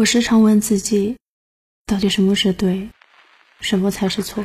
[0.00, 1.14] 我时常问自己
[1.84, 2.88] 到底什么是对
[3.60, 4.42] 什么才是错？